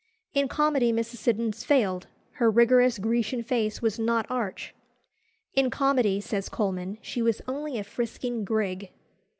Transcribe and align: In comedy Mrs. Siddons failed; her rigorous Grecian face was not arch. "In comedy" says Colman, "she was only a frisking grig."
In 0.33 0.47
comedy 0.47 0.91
Mrs. 0.91 1.17
Siddons 1.17 1.63
failed; 1.63 2.07
her 2.37 2.49
rigorous 2.49 2.97
Grecian 2.97 3.43
face 3.43 3.83
was 3.83 3.99
not 3.99 4.25
arch. 4.31 4.73
"In 5.53 5.69
comedy" 5.69 6.19
says 6.19 6.49
Colman, 6.49 6.97
"she 7.03 7.21
was 7.21 7.39
only 7.47 7.77
a 7.77 7.83
frisking 7.83 8.43
grig." 8.43 8.89